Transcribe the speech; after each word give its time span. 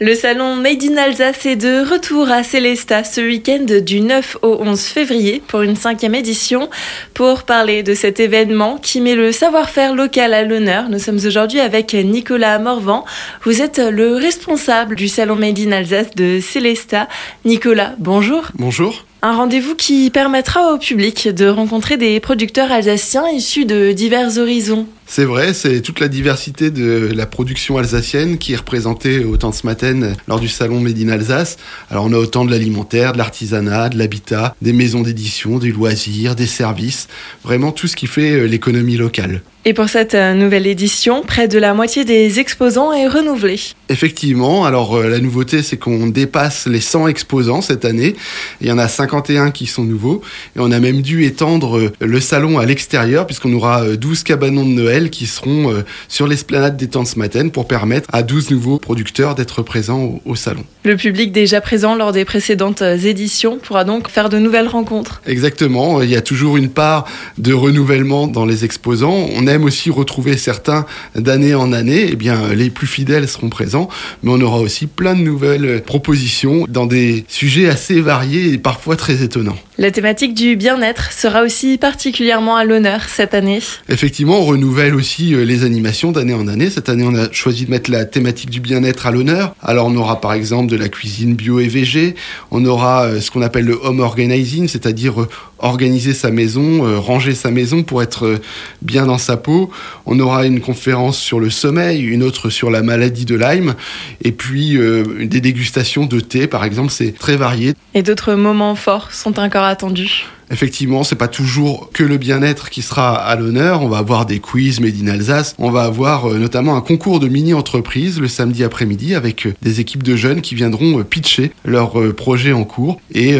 Le 0.00 0.16
salon 0.16 0.56
Made 0.56 0.82
in 0.82 0.96
Alsace 0.96 1.46
est 1.46 1.54
de 1.54 1.88
retour 1.88 2.28
à 2.28 2.42
Célesta 2.42 3.04
ce 3.04 3.20
week-end 3.20 3.64
du 3.80 4.00
9 4.00 4.38
au 4.42 4.56
11 4.60 4.80
février 4.80 5.40
pour 5.46 5.62
une 5.62 5.76
cinquième 5.76 6.16
édition. 6.16 6.68
Pour 7.14 7.44
parler 7.44 7.84
de 7.84 7.94
cet 7.94 8.18
événement 8.18 8.76
qui 8.76 9.00
met 9.00 9.14
le 9.14 9.30
savoir-faire 9.30 9.94
local 9.94 10.34
à 10.34 10.42
l'honneur, 10.42 10.88
nous 10.88 10.98
sommes 10.98 11.20
aujourd'hui 11.24 11.60
avec 11.60 11.94
Nicolas 11.94 12.58
Morvan. 12.58 13.04
Vous 13.44 13.62
êtes 13.62 13.78
le 13.78 14.16
responsable 14.16 14.96
du 14.96 15.06
salon 15.06 15.36
Made 15.36 15.60
in 15.60 15.70
Alsace 15.70 16.12
de 16.16 16.40
Célesta. 16.40 17.06
Nicolas, 17.44 17.94
bonjour. 17.98 18.48
Bonjour. 18.56 19.04
Un 19.22 19.36
rendez-vous 19.36 19.76
qui 19.76 20.10
permettra 20.10 20.74
au 20.74 20.76
public 20.76 21.28
de 21.28 21.46
rencontrer 21.46 21.96
des 21.96 22.18
producteurs 22.18 22.72
alsaciens 22.72 23.28
issus 23.30 23.64
de 23.64 23.92
divers 23.92 24.38
horizons. 24.38 24.88
C'est 25.06 25.24
vrai, 25.24 25.52
c'est 25.52 25.80
toute 25.80 26.00
la 26.00 26.08
diversité 26.08 26.70
de 26.70 27.12
la 27.14 27.26
production 27.26 27.76
alsacienne 27.78 28.38
qui 28.38 28.54
est 28.54 28.56
représentée 28.56 29.24
autant 29.24 29.52
ce 29.52 29.66
matin 29.66 30.14
lors 30.26 30.40
du 30.40 30.48
salon 30.48 30.80
Made 30.80 30.98
in 30.98 31.08
Alsace. 31.08 31.56
Alors 31.90 32.04
on 32.06 32.12
a 32.12 32.16
autant 32.16 32.44
de 32.44 32.50
l'alimentaire, 32.50 33.12
de 33.12 33.18
l'artisanat, 33.18 33.90
de 33.90 33.98
l'habitat, 33.98 34.56
des 34.62 34.72
maisons 34.72 35.02
d'édition, 35.02 35.58
du 35.58 35.72
loisir, 35.72 36.34
des 36.34 36.46
services, 36.46 37.08
vraiment 37.44 37.70
tout 37.70 37.86
ce 37.86 37.96
qui 37.96 38.06
fait 38.06 38.32
euh, 38.32 38.46
l'économie 38.46 38.96
locale. 38.96 39.42
Et 39.66 39.72
pour 39.72 39.88
cette 39.88 40.14
euh, 40.14 40.34
nouvelle 40.34 40.66
édition, 40.66 41.22
près 41.22 41.48
de 41.48 41.58
la 41.58 41.72
moitié 41.72 42.04
des 42.04 42.38
exposants 42.38 42.92
est 42.92 43.08
renouvelé. 43.08 43.58
Effectivement, 43.88 44.66
alors 44.66 44.96
euh, 44.96 45.08
la 45.08 45.20
nouveauté 45.20 45.62
c'est 45.62 45.76
qu'on 45.76 46.06
dépasse 46.06 46.66
les 46.66 46.80
100 46.80 47.08
exposants 47.08 47.60
cette 47.60 47.84
année. 47.84 48.14
Il 48.60 48.66
y 48.66 48.72
en 48.72 48.78
a 48.78 48.88
51 48.88 49.52
qui 49.52 49.66
sont 49.66 49.84
nouveaux 49.84 50.22
et 50.56 50.60
on 50.60 50.70
a 50.70 50.80
même 50.80 51.02
dû 51.02 51.24
étendre 51.24 51.92
le 52.00 52.20
salon 52.20 52.58
à 52.58 52.66
l'extérieur 52.66 53.26
puisqu'on 53.26 53.52
aura 53.52 53.96
12 53.96 54.22
cabanons 54.22 54.64
de 54.64 54.70
Noël 54.72 54.93
qui 55.02 55.26
seront 55.26 55.72
euh, 55.72 55.82
sur 56.08 56.26
l'esplanade 56.26 56.76
des 56.76 56.88
temps 56.88 57.04
ce 57.04 57.18
matin 57.18 57.48
pour 57.48 57.66
permettre 57.66 58.08
à 58.12 58.22
12 58.22 58.50
nouveaux 58.50 58.78
producteurs 58.78 59.34
d'être 59.34 59.62
présents 59.62 60.20
au, 60.24 60.36
salon. 60.36 60.64
Le 60.84 60.96
public 60.96 61.32
déjà 61.32 61.60
présent 61.60 61.94
lors 61.94 62.12
des 62.12 62.24
précédentes 62.24 62.82
euh, 62.82 62.96
éditions 62.96 63.58
pourra 63.58 63.84
donc 63.84 64.08
faire 64.08 64.28
de 64.28 64.38
nouvelles 64.38 64.68
rencontres. 64.68 65.22
Exactement, 65.26 66.02
il 66.02 66.10
y 66.10 66.16
a 66.16 66.22
toujours 66.22 66.56
une 66.56 66.68
part 66.68 67.06
de 67.38 67.52
renouvellement 67.52 68.26
dans 68.26 68.46
les 68.46 68.64
exposants. 68.64 69.28
On 69.34 69.46
aime 69.46 69.64
aussi 69.64 69.90
retrouver 69.90 70.36
certains 70.36 70.86
d'année 71.14 71.54
en 71.54 71.72
année. 71.72 72.08
Eh 72.10 72.16
bien, 72.16 72.54
les 72.54 72.70
plus 72.70 72.86
fidèles 72.86 73.28
seront 73.28 73.48
présents, 73.48 73.88
mais 74.22 74.30
on 74.30 74.40
aura 74.40 74.60
aussi 74.60 74.86
plein 74.86 75.14
de 75.14 75.20
nouvelles 75.20 75.82
propositions 75.82 76.66
dans 76.68 76.86
des 76.86 77.24
sujets 77.28 77.68
assez 77.68 78.00
variés 78.00 78.52
et 78.52 78.58
parfois 78.58 78.96
très 78.96 79.22
étonnants. 79.22 79.56
La 79.76 79.90
thématique 79.90 80.34
du 80.34 80.54
bien-être 80.54 81.10
sera 81.10 81.42
aussi 81.42 81.78
particulièrement 81.78 82.54
à 82.54 82.64
l'honneur 82.64 83.08
cette 83.08 83.34
année. 83.34 83.58
Effectivement, 83.88 84.38
on 84.38 84.44
renouvelle 84.44 84.94
aussi 84.94 85.34
euh, 85.34 85.44
les 85.44 85.64
animations 85.64 86.12
d'année 86.12 86.32
en 86.32 86.46
année. 86.46 86.70
Cette 86.70 86.88
année, 86.88 87.02
on 87.04 87.16
a 87.16 87.32
choisi 87.32 87.64
de 87.66 87.72
mettre 87.72 87.90
la 87.90 88.04
thématique 88.04 88.50
du 88.50 88.60
bien-être 88.60 89.08
à 89.08 89.10
l'honneur. 89.10 89.56
Alors, 89.60 89.88
on 89.88 89.96
aura 89.96 90.20
par 90.20 90.32
exemple 90.32 90.70
de 90.70 90.76
la 90.76 90.88
cuisine 90.88 91.34
bio 91.34 91.58
et 91.58 91.66
végé. 91.66 92.14
On 92.52 92.64
aura 92.64 93.06
euh, 93.06 93.20
ce 93.20 93.32
qu'on 93.32 93.42
appelle 93.42 93.64
le 93.64 93.76
home 93.82 93.98
organizing, 93.98 94.68
c'est-à-dire 94.68 95.22
euh, 95.22 95.28
organiser 95.64 96.14
sa 96.14 96.30
maison, 96.30 97.00
ranger 97.00 97.34
sa 97.34 97.50
maison 97.50 97.82
pour 97.82 98.02
être 98.02 98.40
bien 98.82 99.06
dans 99.06 99.18
sa 99.18 99.36
peau. 99.36 99.70
On 100.06 100.20
aura 100.20 100.46
une 100.46 100.60
conférence 100.60 101.18
sur 101.18 101.40
le 101.40 101.50
sommeil, 101.50 102.02
une 102.02 102.22
autre 102.22 102.50
sur 102.50 102.70
la 102.70 102.82
maladie 102.82 103.24
de 103.24 103.34
Lyme, 103.34 103.74
et 104.22 104.32
puis 104.32 104.78
des 105.20 105.40
dégustations 105.40 106.06
de 106.06 106.20
thé, 106.20 106.46
par 106.46 106.64
exemple. 106.64 106.90
C'est 106.90 107.18
très 107.18 107.36
varié. 107.36 107.74
Et 107.94 108.02
d'autres 108.02 108.34
moments 108.34 108.74
forts 108.74 109.10
sont 109.12 109.38
encore 109.40 109.64
attendus? 109.64 110.26
Effectivement, 110.50 111.04
c'est 111.04 111.16
pas 111.16 111.28
toujours 111.28 111.90
que 111.92 112.02
le 112.02 112.16
bien-être 112.16 112.70
qui 112.70 112.82
sera 112.82 113.14
à 113.14 113.36
l'honneur. 113.36 113.82
On 113.82 113.88
va 113.88 113.98
avoir 113.98 114.26
des 114.26 114.40
quiz 114.40 114.80
made 114.80 114.94
in 115.02 115.08
Alsace. 115.08 115.54
On 115.58 115.70
va 115.70 115.82
avoir 115.82 116.30
euh, 116.30 116.38
notamment 116.38 116.76
un 116.76 116.80
concours 116.80 117.20
de 117.20 117.28
mini-entreprises 117.28 118.20
le 118.20 118.28
samedi 118.28 118.64
après-midi 118.64 119.14
avec 119.14 119.46
euh, 119.46 119.54
des 119.62 119.80
équipes 119.80 120.02
de 120.02 120.16
jeunes 120.16 120.40
qui 120.40 120.54
viendront 120.54 121.00
euh, 121.00 121.04
pitcher 121.04 121.52
leurs 121.64 122.14
projets 122.14 122.52
en 122.52 122.64
cours. 122.64 123.00
Et 123.12 123.36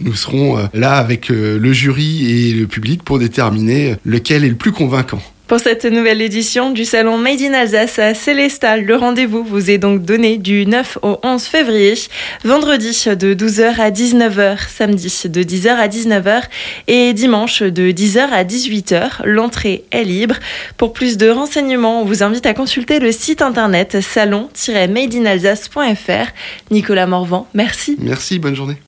nous 0.00 0.14
serons 0.14 0.68
là 0.72 0.96
avec 0.96 1.28
le 1.28 1.72
jury 1.72 2.30
et 2.30 2.52
le 2.52 2.66
public 2.66 3.02
pour 3.02 3.18
déterminer 3.18 3.96
lequel 4.04 4.44
est 4.44 4.48
le 4.48 4.56
plus 4.56 4.72
convaincant. 4.72 5.20
Pour 5.46 5.60
cette 5.60 5.84
nouvelle 5.84 6.22
édition 6.22 6.70
du 6.70 6.86
salon 6.86 7.18
Made 7.18 7.42
in 7.42 7.52
Alsace 7.52 7.98
à 7.98 8.14
Célestal, 8.14 8.82
le 8.82 8.96
rendez-vous 8.96 9.44
vous 9.44 9.70
est 9.70 9.76
donc 9.76 10.02
donné 10.02 10.38
du 10.38 10.64
9 10.64 11.00
au 11.02 11.18
11 11.22 11.42
février, 11.42 11.92
vendredi 12.44 12.88
de 12.88 13.34
12h 13.34 13.78
à 13.78 13.90
19h, 13.90 14.56
samedi 14.74 15.14
de 15.26 15.42
10h 15.42 15.68
à 15.68 15.86
19h 15.86 16.44
et 16.88 17.12
dimanche 17.12 17.62
de 17.62 17.90
10h 17.90 18.30
à 18.30 18.42
18h. 18.42 19.20
L'entrée 19.24 19.84
est 19.90 20.04
libre. 20.04 20.36
Pour 20.78 20.94
plus 20.94 21.18
de 21.18 21.28
renseignements, 21.28 22.00
on 22.00 22.06
vous 22.06 22.22
invite 22.22 22.46
à 22.46 22.54
consulter 22.54 22.98
le 22.98 23.12
site 23.12 23.42
internet 23.42 24.00
salon-madeinalsace.fr. 24.00 26.32
Nicolas 26.70 27.06
Morvan, 27.06 27.46
merci. 27.52 27.98
Merci, 28.00 28.38
bonne 28.38 28.56
journée. 28.56 28.78